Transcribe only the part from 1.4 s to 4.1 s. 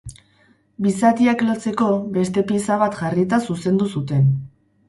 lotzeko beste pieza bat jarrita zuzendu